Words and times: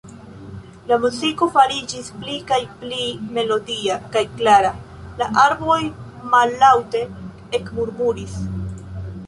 La 0.91 0.95
muziko 1.01 1.47
fariĝis 1.57 2.07
pli 2.23 2.37
kaj 2.51 2.57
pli 2.79 3.03
melodia 3.37 3.99
kaj 4.17 4.25
klara; 4.41 4.73
la 5.21 5.27
arboj 5.45 5.79
mallaŭte 6.37 7.03
ekmurmuris. 7.61 8.39